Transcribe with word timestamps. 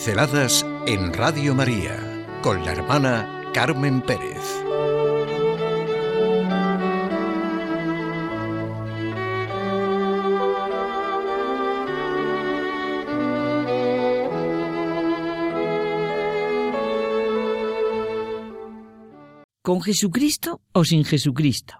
Pinceladas 0.00 0.64
en 0.86 1.12
Radio 1.12 1.54
María 1.54 2.26
con 2.40 2.64
la 2.64 2.72
hermana 2.72 3.42
Carmen 3.52 4.00
Pérez. 4.00 4.38
¿Con 19.60 19.82
Jesucristo 19.82 20.62
o 20.72 20.86
sin 20.86 21.04
Jesucristo? 21.04 21.74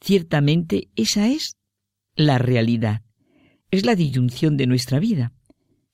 Ciertamente 0.00 0.88
esa 0.96 1.28
es 1.28 1.58
la 2.14 2.38
realidad, 2.38 3.02
es 3.70 3.84
la 3.84 3.94
disyunción 3.94 4.56
de 4.56 4.66
nuestra 4.66 4.98
vida 5.00 5.34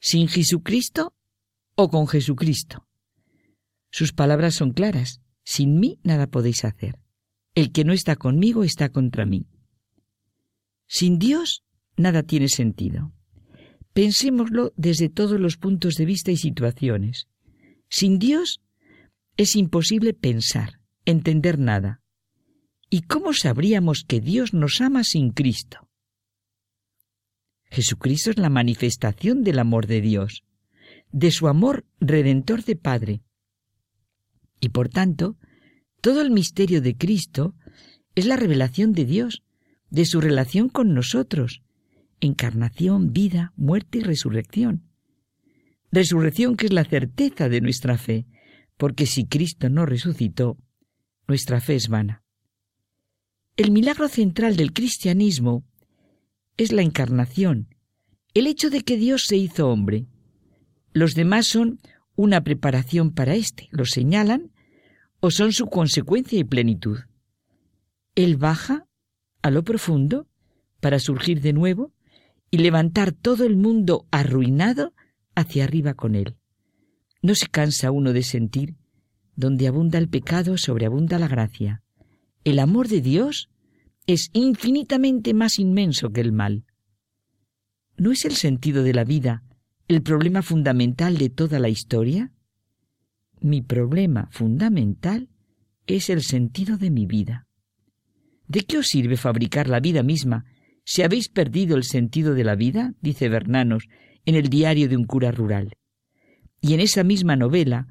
sin 0.01 0.29
Jesucristo 0.29 1.15
o 1.75 1.89
con 1.91 2.09
Jesucristo. 2.09 2.87
Sus 3.91 4.13
palabras 4.13 4.55
son 4.55 4.73
claras. 4.73 5.21
Sin 5.45 5.81
mí 5.81 5.99
nada 6.03 6.27
podéis 6.27 6.65
hacer. 6.65 6.99
El 7.55 7.73
que 7.73 7.85
no 7.85 7.93
está 7.93 8.17
conmigo 8.17 8.65
está 8.65 8.91
contra 8.91 9.27
mí. 9.27 9.47
Sin 10.87 11.19
Dios 11.19 11.65
nada 11.97 12.23
tiene 12.23 12.49
sentido. 12.49 13.13
Pensémoslo 13.93 14.73
desde 14.77 15.09
todos 15.09 15.41
los 15.41 15.57
puntos 15.57 15.95
de 15.95 16.05
vista 16.05 16.31
y 16.31 16.37
situaciones. 16.37 17.29
Sin 17.89 18.19
Dios 18.19 18.61
es 19.37 19.57
imposible 19.57 20.15
pensar, 20.15 20.81
entender 21.05 21.59
nada. 21.59 22.01
¿Y 22.89 23.03
cómo 23.03 23.33
sabríamos 23.33 24.05
que 24.07 24.21
Dios 24.21 24.55
nos 24.55 24.81
ama 24.81 25.03
sin 25.05 25.31
Cristo? 25.31 25.90
Jesucristo 27.71 28.31
es 28.31 28.39
la 28.39 28.51
manifestación 28.51 29.43
del 29.45 29.59
amor 29.59 29.87
de 29.87 30.01
Dios, 30.01 30.43
de 31.13 31.31
su 31.31 31.49
amor 31.49 31.85
redentor 32.01 32.65
de 32.65 32.77
Padre. 32.77 33.23
Y 34.61 34.71
por 34.71 34.89
tanto, 34.89 35.37
todo 36.01 36.21
el 36.21 36.31
misterio 36.31 36.83
de 36.83 36.97
Cristo 36.97 37.55
es 38.15 38.27
la 38.27 38.37
revelación 38.37 38.93
de 38.93 39.05
Dios, 39.05 39.43
de 39.89 40.05
su 40.05 40.21
relación 40.21 40.69
con 40.69 40.95
nosotros, 40.95 41.63
encarnación, 42.21 43.13
vida, 43.13 43.53
muerte 43.57 43.99
y 43.99 44.03
resurrección. 44.03 44.85
Resurrección 45.93 46.57
que 46.57 46.67
es 46.67 46.73
la 46.73 46.85
certeza 46.85 47.49
de 47.49 47.61
nuestra 47.61 47.99
fe, 47.99 48.27
porque 48.77 49.07
si 49.07 49.27
Cristo 49.27 49.69
no 49.69 49.87
resucitó, 49.87 50.57
nuestra 51.29 51.61
fe 51.61 51.77
es 51.77 51.89
vana. 51.89 52.25
El 53.57 53.71
milagro 53.73 54.09
central 54.09 54.57
del 54.57 54.73
cristianismo 54.73 55.65
es 56.61 56.73
la 56.73 56.83
encarnación, 56.83 57.75
el 58.35 58.47
hecho 58.47 58.69
de 58.69 58.83
que 58.83 58.99
Dios 58.99 59.25
se 59.27 59.37
hizo 59.37 59.71
hombre. 59.71 60.05
Los 60.93 61.15
demás 61.15 61.47
son 61.47 61.81
una 62.17 62.43
preparación 62.43 63.13
para 63.13 63.35
éste, 63.35 63.69
lo 63.71 63.87
señalan, 63.87 64.53
o 65.21 65.31
son 65.31 65.55
su 65.55 65.69
consecuencia 65.69 66.39
y 66.39 66.45
plenitud. 66.45 66.99
Él 68.15 68.37
baja 68.37 68.87
a 69.41 69.51
lo 69.51 69.65
profundo 69.65 70.29
para 70.81 70.99
surgir 70.99 71.41
de 71.41 71.55
nuevo 71.55 71.95
y 72.51 72.59
levantar 72.59 73.13
todo 73.13 73.45
el 73.45 73.57
mundo 73.57 74.07
arruinado 74.11 74.93
hacia 75.35 75.65
arriba 75.65 75.95
con 75.95 76.15
él. 76.15 76.37
No 77.23 77.35
se 77.35 77.47
cansa 77.47 77.91
uno 77.91 78.13
de 78.13 78.23
sentir, 78.23 78.77
donde 79.35 79.67
abunda 79.67 79.99
el 79.99 80.11
pecado, 80.11 80.59
sobreabunda 80.59 81.19
la 81.19 81.29
gracia. 81.29 81.83
El 82.45 82.59
amor 82.59 82.89
de 82.89 83.01
Dios 83.01 83.50
es 84.13 84.31
infinitamente 84.33 85.35
más 85.35 85.59
inmenso 85.59 86.11
que 86.11 86.21
el 86.21 86.33
mal. 86.33 86.65
¿No 87.97 88.11
es 88.11 88.25
el 88.25 88.33
sentido 88.33 88.83
de 88.83 88.93
la 88.93 89.05
vida 89.05 89.45
el 89.87 90.03
problema 90.03 90.43
fundamental 90.43 91.17
de 91.17 91.31
toda 91.31 91.59
la 91.59 91.69
historia? 91.69 92.33
Mi 93.41 93.63
problema 93.63 94.29
fundamental 94.33 95.29
es 95.87 96.11
el 96.11 96.23
sentido 96.23 96.77
de 96.77 96.91
mi 96.91 97.07
vida. 97.07 97.47
¿De 98.47 98.63
qué 98.63 98.79
os 98.79 98.89
sirve 98.89 99.17
fabricar 99.17 99.69
la 99.69 99.81
vida 99.81 100.03
misma 100.03 100.45
si 100.85 101.03
habéis 101.03 101.29
perdido 101.29 101.77
el 101.77 101.85
sentido 101.85 102.35
de 102.35 102.45
la 102.45 102.57
vida? 102.57 102.95
dice 103.01 103.29
Bernanos 103.29 103.89
en 104.25 104.35
el 104.35 104.49
diario 104.49 104.89
de 104.89 104.97
un 104.97 105.05
cura 105.05 105.31
rural. 105.31 105.77
Y 106.61 106.75
en 106.75 106.81
esa 106.81 107.05
misma 107.05 107.37
novela 107.37 107.87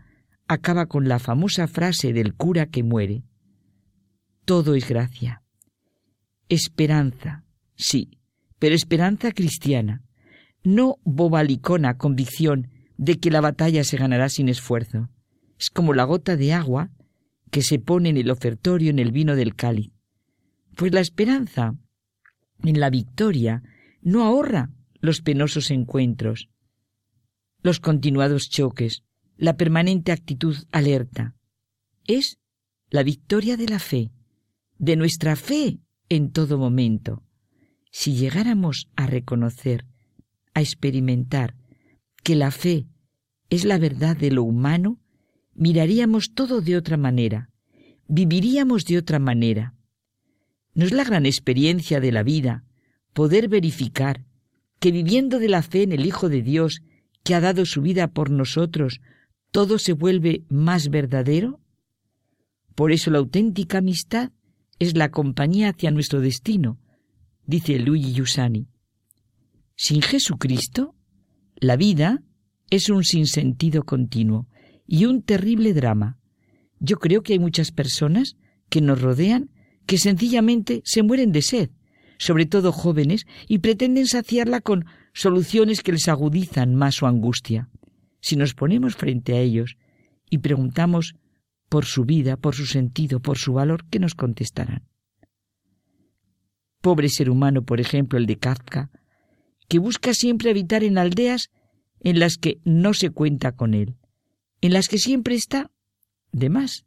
acaba 0.48 0.88
con 0.88 1.08
la 1.08 1.20
famosa 1.20 1.68
frase 1.68 2.12
del 2.12 2.34
cura 2.34 2.66
que 2.66 2.84
muere. 2.84 3.24
Todo 4.46 4.76
es 4.76 4.88
gracia. 4.88 5.44
Esperanza, 6.50 7.46
sí, 7.76 8.20
pero 8.58 8.74
esperanza 8.74 9.32
cristiana, 9.32 10.04
no 10.64 10.98
bobalicona 11.04 11.98
convicción 11.98 12.70
de 12.98 13.20
que 13.20 13.30
la 13.30 13.40
batalla 13.40 13.84
se 13.84 13.98
ganará 13.98 14.30
sin 14.30 14.50
esfuerzo. 14.50 15.10
Es 15.60 15.70
como 15.70 15.94
la 15.94 16.06
gota 16.06 16.36
de 16.36 16.54
agua 16.54 16.90
que 17.52 17.62
se 17.62 17.78
pone 17.80 18.10
en 18.10 18.18
el 18.18 18.32
ofertorio 18.32 18.90
en 18.90 19.00
el 19.00 19.12
vino 19.12 19.36
del 19.36 19.56
cáliz. 19.56 19.92
Pues 20.76 20.92
la 20.92 21.02
esperanza 21.02 21.76
en 22.64 22.80
la 22.80 22.90
victoria 22.90 23.62
no 24.02 24.24
ahorra 24.24 24.72
los 25.02 25.22
penosos 25.22 25.70
encuentros, 25.70 26.50
los 27.62 27.80
continuados 27.80 28.50
choques, 28.50 29.04
la 29.38 29.56
permanente 29.56 30.12
actitud 30.12 30.58
alerta. 30.72 31.36
Es 32.06 32.40
la 32.90 33.04
victoria 33.04 33.56
de 33.56 33.68
la 33.68 33.80
fe, 33.80 34.12
de 34.78 34.96
nuestra 34.96 35.36
fe 35.36 35.80
en 36.10 36.32
todo 36.32 36.58
momento. 36.58 37.24
Si 37.92 38.16
llegáramos 38.16 38.90
a 38.96 39.08
reconocer, 39.08 39.86
a 40.54 40.62
experimentar 40.62 41.56
que 42.24 42.36
la 42.36 42.52
fe 42.52 42.88
es 43.50 43.66
la 43.66 43.78
verdad 43.78 44.18
de 44.18 44.32
lo 44.32 44.44
humano, 44.44 45.00
miraríamos 45.54 46.34
todo 46.34 46.62
de 46.62 46.78
otra 46.78 46.98
manera, 46.98 47.50
viviríamos 48.08 48.86
de 48.86 48.98
otra 48.98 49.20
manera. 49.20 49.76
¿No 50.74 50.86
es 50.86 50.92
la 50.92 51.04
gran 51.04 51.26
experiencia 51.26 52.00
de 52.00 52.12
la 52.12 52.24
vida 52.24 52.64
poder 53.14 53.50
verificar 53.50 54.26
que 54.80 54.92
viviendo 54.92 55.40
de 55.40 55.50
la 55.50 55.62
fe 55.62 55.84
en 55.84 55.92
el 55.92 56.06
Hijo 56.06 56.30
de 56.30 56.42
Dios, 56.42 56.82
que 57.24 57.36
ha 57.36 57.42
dado 57.42 57.66
su 57.66 57.82
vida 57.82 58.08
por 58.08 58.30
nosotros, 58.30 59.02
todo 59.52 59.78
se 59.78 59.94
vuelve 59.94 60.44
más 60.48 60.90
verdadero? 60.90 61.60
Por 62.76 62.92
eso 62.92 63.12
la 63.12 63.18
auténtica 63.18 63.80
amistad 63.80 64.32
es 64.80 64.96
la 64.96 65.12
compañía 65.12 65.70
hacia 65.70 65.92
nuestro 65.92 66.22
destino, 66.22 66.80
dice 67.46 67.78
Luigi 67.80 68.14
Giussani. 68.14 68.68
Sin 69.76 70.02
Jesucristo, 70.02 70.96
la 71.56 71.76
vida 71.76 72.24
es 72.70 72.90
un 72.90 73.04
sinsentido 73.04 73.84
continuo 73.84 74.48
y 74.88 75.06
un 75.06 75.22
terrible 75.22 75.74
drama. 75.74 76.18
Yo 76.80 76.98
creo 76.98 77.22
que 77.22 77.34
hay 77.34 77.40
muchas 77.40 77.72
personas 77.72 78.36
que 78.70 78.82
nos 78.82 79.02
rodean 79.02 79.50
que 79.86 79.98
sencillamente 79.98 80.82
se 80.86 81.04
mueren 81.04 81.32
de 81.32 81.42
sed, 81.42 81.70
sobre 82.18 82.46
todo 82.46 82.72
jóvenes, 82.72 83.26
y 83.48 83.60
pretenden 83.60 84.08
saciarla 84.08 84.62
con 84.62 84.86
soluciones 85.14 85.82
que 85.82 85.92
les 85.92 86.08
agudizan 86.08 86.76
más 86.76 86.96
su 86.96 87.06
angustia. 87.06 87.70
Si 88.22 88.36
nos 88.36 88.54
ponemos 88.54 88.96
frente 88.96 89.34
a 89.34 89.40
ellos 89.40 89.78
y 90.30 90.40
preguntamos 90.40 91.16
por 91.70 91.86
su 91.86 92.04
vida, 92.04 92.36
por 92.36 92.56
su 92.56 92.66
sentido, 92.66 93.22
por 93.22 93.38
su 93.38 93.54
valor, 93.54 93.86
¿qué 93.90 94.00
nos 94.00 94.16
contestarán? 94.16 94.84
Pobre 96.82 97.10
ser 97.10 97.30
humano, 97.30 97.64
por 97.64 97.80
ejemplo, 97.80 98.18
el 98.18 98.26
de 98.26 98.38
Kafka, 98.38 98.90
que 99.68 99.80
busca 99.80 100.14
siempre 100.14 100.50
habitar 100.50 100.84
en 100.84 100.98
aldeas 100.98 101.52
en 102.00 102.20
las 102.20 102.38
que 102.38 102.60
no 102.64 102.94
se 102.94 103.12
cuenta 103.12 103.52
con 103.52 103.74
él, 103.74 103.96
en 104.62 104.74
las 104.74 104.88
que 104.88 104.98
siempre 104.98 105.36
está 105.36 105.72
de 106.32 106.50
más. 106.50 106.86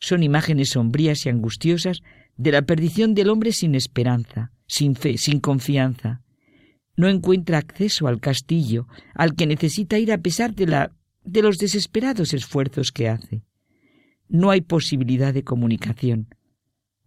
Son 0.00 0.22
imágenes 0.22 0.70
sombrías 0.70 1.24
y 1.24 1.28
angustiosas 1.28 2.02
de 2.36 2.52
la 2.52 2.62
perdición 2.62 3.14
del 3.14 3.30
hombre 3.30 3.52
sin 3.52 3.74
esperanza, 3.74 4.52
sin 4.66 4.96
fe, 4.96 5.16
sin 5.18 5.40
confianza. 5.40 6.22
No 6.96 7.08
encuentra 7.08 7.58
acceso 7.58 8.08
al 8.08 8.20
castillo 8.20 8.88
al 9.14 9.34
que 9.34 9.46
necesita 9.46 9.98
ir 9.98 10.12
a 10.12 10.18
pesar 10.18 10.54
de 10.54 10.66
la 10.66 10.92
de 11.24 11.42
los 11.42 11.58
desesperados 11.58 12.32
esfuerzos 12.32 12.90
que 12.90 13.08
hace 13.08 13.42
no 14.28 14.50
hay 14.50 14.60
posibilidad 14.60 15.32
de 15.32 15.44
comunicación. 15.44 16.28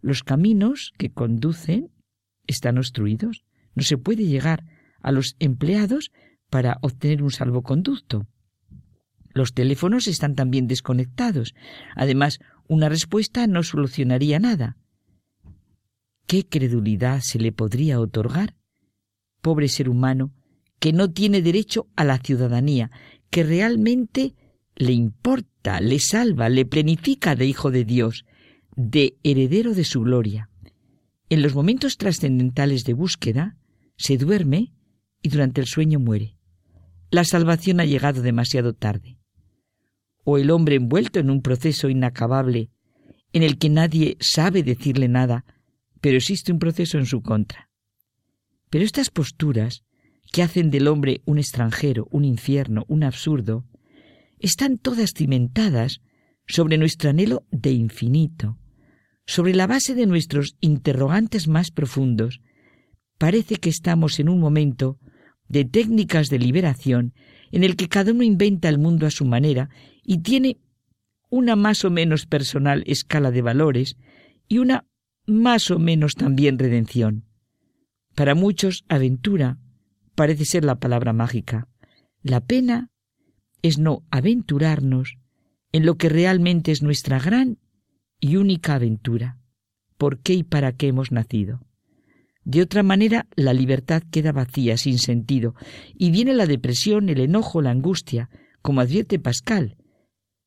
Los 0.00 0.22
caminos 0.22 0.92
que 0.98 1.10
conducen 1.10 1.90
están 2.46 2.78
obstruidos. 2.78 3.44
No 3.74 3.82
se 3.82 3.96
puede 3.96 4.26
llegar 4.26 4.64
a 5.00 5.12
los 5.12 5.36
empleados 5.38 6.10
para 6.50 6.78
obtener 6.82 7.22
un 7.22 7.30
salvoconducto. 7.30 8.26
Los 9.34 9.54
teléfonos 9.54 10.08
están 10.08 10.34
también 10.34 10.66
desconectados. 10.66 11.54
Además, 11.94 12.40
una 12.68 12.88
respuesta 12.88 13.46
no 13.46 13.62
solucionaría 13.62 14.38
nada. 14.38 14.76
¿Qué 16.26 16.46
credulidad 16.46 17.20
se 17.22 17.38
le 17.38 17.52
podría 17.52 18.00
otorgar? 18.00 18.54
Pobre 19.40 19.68
ser 19.68 19.88
humano 19.88 20.32
que 20.78 20.92
no 20.92 21.12
tiene 21.12 21.42
derecho 21.42 21.86
a 21.94 22.04
la 22.04 22.18
ciudadanía, 22.18 22.90
que 23.30 23.44
realmente 23.44 24.34
le 24.76 24.92
importa, 24.92 25.80
le 25.80 25.98
salva, 25.98 26.48
le 26.48 26.64
plenifica 26.64 27.34
de 27.34 27.46
Hijo 27.46 27.70
de 27.70 27.84
Dios, 27.84 28.24
de 28.76 29.16
heredero 29.22 29.74
de 29.74 29.84
su 29.84 30.00
gloria. 30.00 30.48
En 31.28 31.42
los 31.42 31.54
momentos 31.54 31.96
trascendentales 31.96 32.84
de 32.84 32.94
búsqueda, 32.94 33.56
se 33.96 34.16
duerme 34.16 34.72
y 35.22 35.28
durante 35.28 35.60
el 35.60 35.66
sueño 35.66 35.98
muere. 35.98 36.36
la 37.10 37.24
salvación 37.24 37.78
ha 37.80 37.84
llegado 37.84 38.22
demasiado 38.22 38.72
tarde. 38.72 39.18
O 40.24 40.38
el 40.38 40.50
hombre 40.50 40.76
envuelto 40.76 41.20
en 41.20 41.28
un 41.28 41.42
proceso 41.42 41.90
inacabable 41.90 42.70
en 43.32 43.42
el 43.42 43.58
que 43.58 43.68
nadie 43.68 44.16
sabe 44.20 44.62
decirle 44.62 45.08
nada, 45.08 45.44
pero 46.00 46.16
existe 46.16 46.52
un 46.52 46.58
proceso 46.58 46.98
en 46.98 47.06
su 47.06 47.22
contra. 47.22 47.70
Pero 48.70 48.84
estas 48.84 49.10
posturas, 49.10 49.84
que 50.32 50.42
hacen 50.42 50.70
del 50.70 50.88
hombre 50.88 51.20
un 51.26 51.38
extranjero, 51.38 52.08
un 52.10 52.24
infierno, 52.24 52.84
un 52.88 53.04
absurdo, 53.04 53.66
están 54.42 54.76
todas 54.76 55.14
cimentadas 55.14 56.00
sobre 56.46 56.76
nuestro 56.76 57.10
anhelo 57.10 57.46
de 57.50 57.70
infinito, 57.72 58.58
sobre 59.24 59.54
la 59.54 59.66
base 59.66 59.94
de 59.94 60.06
nuestros 60.06 60.56
interrogantes 60.60 61.48
más 61.48 61.70
profundos. 61.70 62.40
Parece 63.18 63.56
que 63.56 63.70
estamos 63.70 64.18
en 64.18 64.28
un 64.28 64.40
momento 64.40 64.98
de 65.48 65.64
técnicas 65.64 66.28
de 66.28 66.40
liberación 66.40 67.14
en 67.52 67.62
el 67.62 67.76
que 67.76 67.88
cada 67.88 68.12
uno 68.12 68.24
inventa 68.24 68.68
el 68.68 68.78
mundo 68.78 69.06
a 69.06 69.10
su 69.10 69.24
manera 69.24 69.70
y 70.02 70.18
tiene 70.18 70.58
una 71.30 71.54
más 71.54 71.84
o 71.84 71.90
menos 71.90 72.26
personal 72.26 72.82
escala 72.86 73.30
de 73.30 73.42
valores 73.42 73.96
y 74.48 74.58
una 74.58 74.86
más 75.24 75.70
o 75.70 75.78
menos 75.78 76.14
también 76.14 76.58
redención. 76.58 77.26
Para 78.14 78.34
muchos, 78.34 78.84
aventura 78.88 79.58
parece 80.14 80.44
ser 80.44 80.64
la 80.64 80.76
palabra 80.76 81.12
mágica. 81.12 81.68
La 82.22 82.40
pena 82.40 82.91
es 83.62 83.78
no 83.78 84.04
aventurarnos 84.10 85.16
en 85.72 85.86
lo 85.86 85.96
que 85.96 86.08
realmente 86.08 86.72
es 86.72 86.82
nuestra 86.82 87.18
gran 87.18 87.58
y 88.20 88.36
única 88.36 88.74
aventura. 88.74 89.38
¿Por 89.96 90.20
qué 90.20 90.34
y 90.34 90.42
para 90.42 90.72
qué 90.72 90.88
hemos 90.88 91.12
nacido? 91.12 91.60
De 92.44 92.60
otra 92.60 92.82
manera, 92.82 93.28
la 93.36 93.52
libertad 93.52 94.02
queda 94.10 94.32
vacía, 94.32 94.76
sin 94.76 94.98
sentido, 94.98 95.54
y 95.96 96.10
viene 96.10 96.34
la 96.34 96.46
depresión, 96.46 97.08
el 97.08 97.20
enojo, 97.20 97.62
la 97.62 97.70
angustia, 97.70 98.28
como 98.62 98.80
advierte 98.80 99.18
Pascal. 99.18 99.76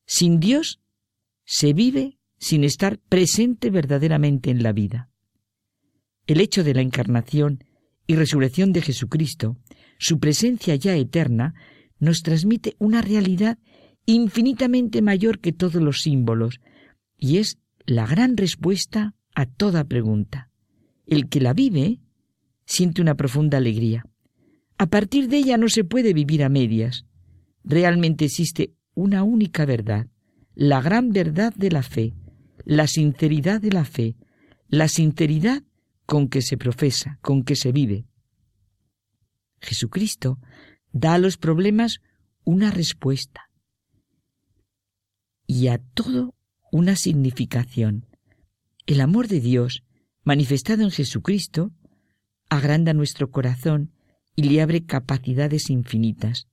Sin 0.06 0.40
Dios 0.40 0.82
se 1.46 1.74
vive 1.74 2.20
sin 2.38 2.64
estar 2.64 3.00
presente 3.00 3.70
verdaderamente 3.70 4.52
en 4.52 4.62
la 4.62 4.74
vida. 4.74 5.10
El 6.28 6.42
hecho 6.42 6.64
de 6.64 6.74
la 6.74 6.82
encarnación 6.82 7.64
y 8.08 8.16
resurrección 8.16 8.74
de 8.74 8.82
Jesucristo, 8.82 9.58
su 9.98 10.20
presencia 10.20 10.76
ya 10.76 10.96
eterna, 10.96 11.54
nos 12.06 12.22
transmite 12.22 12.76
una 12.80 13.02
realidad 13.02 13.58
infinitamente 14.06 15.02
mayor 15.02 15.40
que 15.40 15.52
todos 15.52 15.82
los 15.82 16.02
símbolos, 16.02 16.62
y 17.18 17.38
es 17.38 17.58
la 17.86 18.06
gran 18.06 18.38
respuesta 18.38 19.16
a 19.36 19.46
toda 19.46 19.84
pregunta. 19.84 20.50
El 21.06 21.28
que 21.28 21.42
la 21.42 21.54
vive 21.54 22.00
siente 22.66 23.02
una 23.02 23.16
profunda 23.16 23.58
alegría. 23.58 24.06
A 24.78 24.88
partir 24.88 25.28
de 25.28 25.38
ella 25.38 25.58
no 25.58 25.70
se 25.70 25.84
puede 25.84 26.14
vivir 26.14 26.44
a 26.44 26.50
medias. 26.50 27.06
Realmente 27.64 28.26
existe 28.26 28.74
una 28.94 29.24
única 29.24 29.66
verdad, 29.66 30.08
la 30.54 30.82
gran 30.82 31.12
verdad 31.12 31.54
de 31.56 31.72
la 31.72 31.84
fe, 31.84 32.14
la 32.64 32.88
sinceridad 32.88 33.62
de 33.62 33.72
la 33.72 33.86
fe, 33.86 34.16
la 34.68 34.88
sinceridad 34.88 35.64
con 36.06 36.28
que 36.28 36.42
se 36.42 36.58
profesa, 36.58 37.20
con 37.22 37.44
que 37.44 37.56
se 37.56 37.72
vive. 37.72 38.06
Jesucristo 39.60 40.40
da 40.96 41.16
a 41.16 41.18
los 41.18 41.36
problemas 41.36 42.00
una 42.46 42.72
respuesta 42.72 43.50
y 45.46 45.68
a 45.68 45.78
todo 45.78 46.34
una 46.72 46.96
significación. 46.96 48.08
El 48.86 49.02
amor 49.02 49.28
de 49.28 49.42
Dios, 49.42 49.84
manifestado 50.24 50.84
en 50.84 50.92
Jesucristo, 50.92 51.74
agranda 52.50 52.94
nuestro 52.94 53.30
corazón 53.30 53.92
y 54.38 54.44
le 54.44 54.62
abre 54.62 54.86
capacidades 54.86 55.70
infinitas. 55.70 56.48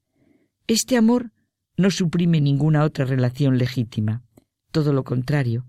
Este 0.66 0.96
amor 0.96 1.30
no 1.76 1.92
suprime 1.92 2.40
ninguna 2.40 2.82
otra 2.82 3.04
relación 3.04 3.58
legítima. 3.58 4.24
Todo 4.72 4.92
lo 4.92 5.04
contrario, 5.04 5.66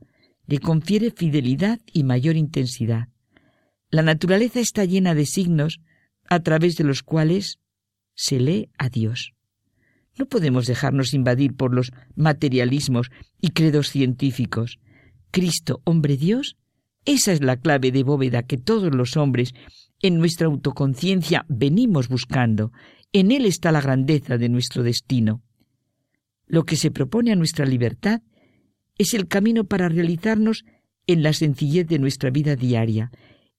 le 0.48 0.58
confiere 0.58 1.12
fidelidad 1.12 1.80
y 1.94 2.04
mayor 2.04 2.38
intensidad. 2.38 3.10
La 3.92 4.02
naturaleza 4.02 4.60
está 4.60 4.84
llena 4.84 5.14
de 5.14 5.28
signos 5.28 5.80
a 6.26 6.40
través 6.40 6.76
de 6.76 6.86
los 6.86 7.04
cuales 7.04 7.60
se 8.16 8.40
lee 8.40 8.70
a 8.78 8.90
Dios. 8.90 9.34
No 10.18 10.28
podemos 10.28 10.68
dejarnos 10.68 11.14
invadir 11.14 11.56
por 11.56 11.74
los 11.74 11.92
materialismos 12.16 13.10
y 13.42 13.50
credos 13.50 13.90
científicos. 13.90 14.80
Cristo, 15.32 15.82
hombre 15.86 16.18
Dios, 16.18 16.58
esa 17.06 17.32
es 17.32 17.42
la 17.42 17.58
clave 17.58 17.92
de 17.92 18.04
bóveda 18.04 18.44
que 18.44 18.58
todos 18.58 18.94
los 18.94 19.18
hombres 19.18 19.54
en 20.02 20.18
nuestra 20.20 20.48
autoconciencia 20.48 21.46
venimos 21.50 22.08
buscando. 22.08 22.72
En 23.12 23.32
Él 23.32 23.46
está 23.46 23.72
la 23.72 23.82
grandeza 23.82 24.38
de 24.38 24.50
nuestro 24.50 24.84
destino. 24.84 25.42
Lo 26.46 26.66
que 26.66 26.76
se 26.76 26.92
propone 26.92 27.32
a 27.32 27.36
nuestra 27.36 27.66
libertad 27.66 28.22
es 28.98 29.14
el 29.14 29.28
camino 29.28 29.64
para 29.64 29.90
realizarnos 29.90 30.66
en 31.08 31.24
la 31.24 31.34
sencillez 31.34 31.88
de 31.88 32.00
nuestra 32.00 32.30
vida 32.30 32.56
diaria, 32.56 33.12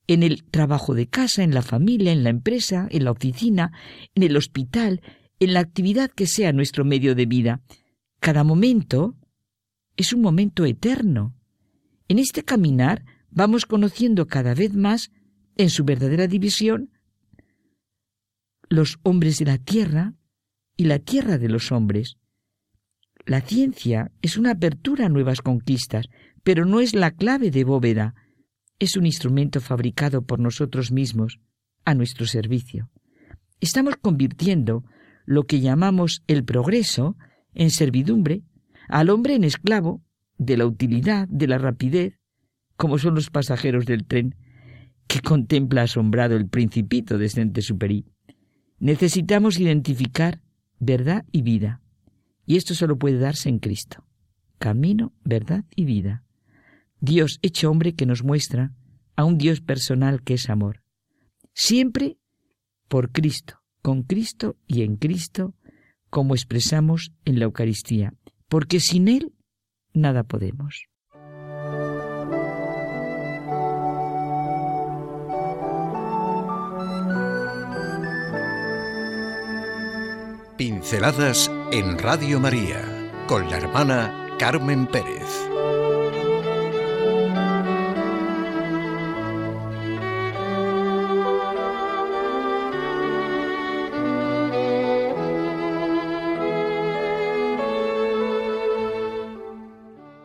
en 0.07 0.23
el 0.23 0.45
trabajo 0.45 0.95
de 0.95 1.09
casa, 1.09 1.43
en 1.43 1.55
la 1.55 1.63
familia, 1.63 2.13
en 2.13 2.25
la 2.25 2.31
empresa, 2.31 2.87
en 2.91 3.05
la 3.05 3.11
oficina, 3.11 3.73
en 4.15 4.23
el 4.23 4.37
hospital, 4.37 5.01
en 5.41 5.55
la 5.55 5.61
actividad 5.61 6.11
que 6.11 6.27
sea 6.27 6.53
nuestro 6.53 6.85
medio 6.85 7.15
de 7.15 7.27
vida. 7.27 7.63
Cada 8.21 8.45
momento 8.45 9.17
es 9.97 10.13
un 10.13 10.21
momento 10.21 10.65
eterno. 10.65 11.35
En 12.09 12.19
este 12.19 12.43
caminar 12.43 13.05
vamos 13.31 13.67
conociendo 13.67 14.27
cada 14.27 14.55
vez 14.55 14.75
más, 14.75 15.11
en 15.57 15.71
su 15.71 15.85
verdadera 15.85 16.27
división, 16.27 16.91
los 18.69 18.99
hombres 19.03 19.39
de 19.39 19.45
la 19.45 19.59
tierra 19.59 20.15
y 20.77 20.85
la 20.85 20.99
tierra 20.99 21.39
de 21.39 21.49
los 21.49 21.73
hombres. 21.73 22.17
La 23.25 23.41
ciencia 23.41 24.13
es 24.21 24.37
una 24.37 24.53
apertura 24.53 25.07
a 25.07 25.09
nuevas 25.09 25.41
conquistas, 25.41 26.07
pero 26.43 26.65
no 26.65 26.81
es 26.81 26.95
la 26.95 27.13
clave 27.13 27.51
de 27.51 27.65
bóveda, 27.65 28.15
es 28.79 28.97
un 28.97 29.07
instrumento 29.07 29.61
fabricado 29.61 30.23
por 30.23 30.41
nosotros 30.41 30.93
mismos, 30.93 31.41
a 31.85 31.95
nuestro 31.95 32.27
servicio. 32.27 32.91
Estamos 33.61 33.97
convirtiendo 33.97 34.85
lo 35.27 35.45
que 35.45 35.61
llamamos 35.61 36.23
el 36.27 36.45
progreso 36.45 37.17
en 37.55 37.71
servidumbre, 37.71 38.43
al 38.89 39.11
hombre 39.11 39.35
en 39.35 39.45
esclavo 39.45 40.03
de 40.39 40.57
la 40.57 40.67
utilidad, 40.67 41.29
de 41.29 41.47
la 41.47 41.59
rapidez, 41.59 42.19
como 42.77 42.99
son 42.99 43.15
los 43.15 43.31
pasajeros 43.31 43.87
del 43.87 44.05
tren, 44.07 44.35
que 45.07 45.21
contempla 45.21 45.83
asombrado 45.83 46.37
el 46.37 46.49
principito 46.49 47.19
de 47.19 47.29
Saint-Exupéry. 47.29 48.07
Necesitamos 48.79 49.61
identificar 49.61 50.41
verdad 50.79 51.25
y 51.31 51.43
vida, 51.43 51.81
y 52.47 52.57
esto 52.57 52.75
solo 52.75 52.99
puede 52.99 53.19
darse 53.19 53.49
en 53.49 53.59
Cristo. 53.59 54.05
Camino, 54.59 55.13
verdad 55.25 55.65
y 55.75 55.85
vida. 55.85 56.24
Dios 57.05 57.39
hecho 57.43 57.71
hombre 57.71 57.95
que 57.95 58.07
nos 58.07 58.25
muestra 58.25 58.73
a 59.15 59.25
un 59.25 59.37
Dios 59.37 59.61
personal 59.61 60.23
que 60.23 60.35
es 60.35 60.49
amor. 60.49 60.83
Siempre 61.53 62.17
por 62.89 63.13
Cristo, 63.13 63.61
con 63.83 64.03
Cristo 64.03 64.57
y 64.67 64.83
en 64.83 64.97
Cristo, 64.97 65.55
como 66.09 66.35
expresamos 66.35 67.13
en 67.27 67.39
la 67.39 67.45
Eucaristía, 67.45 68.15
porque 68.49 68.81
sin 68.81 69.09
Él 69.09 69.35
nada 69.93 70.25
podemos. 70.25 70.87
Pinceladas 80.57 81.51
en 81.71 81.99
Radio 81.99 82.41
María 82.41 82.81
con 83.27 83.51
la 83.51 83.59
hermana 83.59 84.29
Carmen 84.39 84.87
Pérez. 84.87 85.51